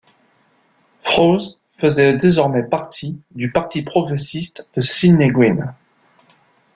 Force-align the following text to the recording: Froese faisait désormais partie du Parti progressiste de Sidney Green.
Froese 1.03 1.59
faisait 1.77 2.15
désormais 2.15 2.63
partie 2.63 3.19
du 3.35 3.51
Parti 3.51 3.83
progressiste 3.83 4.67
de 4.73 4.81
Sidney 4.81 5.29
Green. 5.29 5.75